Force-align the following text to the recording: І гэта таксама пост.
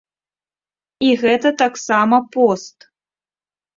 І 1.07 1.11
гэта 1.23 1.49
таксама 1.63 2.17
пост. 2.37 2.77